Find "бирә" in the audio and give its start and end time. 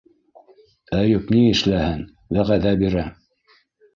2.83-3.03